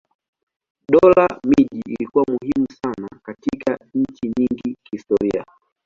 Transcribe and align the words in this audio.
Dola 0.91 1.37
miji 1.47 1.81
ilikuwa 1.85 2.25
muhimu 2.27 2.67
sana 2.83 3.07
katika 3.23 3.79
nchi 3.93 4.33
nyingi 4.37 4.75
kihistoria. 4.83 5.45